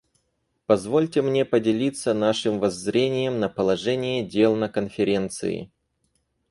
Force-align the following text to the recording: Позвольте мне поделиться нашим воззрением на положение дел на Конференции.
Позвольте 0.65 1.21
мне 1.21 1.45
поделиться 1.45 2.15
нашим 2.15 2.57
воззрением 2.57 3.39
на 3.39 3.49
положение 3.49 4.25
дел 4.27 4.55
на 4.55 4.67
Конференции. 4.67 5.69